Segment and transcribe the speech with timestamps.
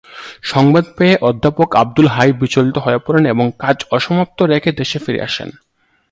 [0.43, 5.49] সংবাদ পেয়ে অধ্যাপক আবদুল হাই বিচলিত হয়ে পড়েন এবং কাজ অসমাপ্ত রেখে দেশে ফিরে আসেন।